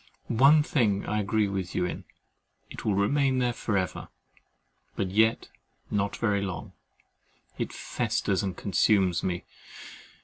One 0.29 0.63
thing 0.63 1.05
I 1.05 1.19
agree 1.19 1.47
with 1.47 1.75
you 1.75 1.85
in, 1.85 2.05
it 2.71 2.83
will 2.83 2.95
remain 2.95 3.37
there 3.37 3.53
for 3.53 3.77
ever; 3.77 4.07
but 4.95 5.11
yet 5.11 5.49
not 5.91 6.15
very 6.17 6.41
long. 6.41 6.73
It 7.59 7.71
festers, 7.71 8.41
and 8.41 8.57
consumes 8.57 9.21
me. 9.21 9.43